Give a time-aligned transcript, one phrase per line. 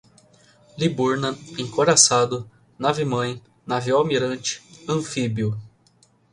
[0.79, 5.61] Liburna, encouraçado, nave-mãe, navio-almirante, anfíbio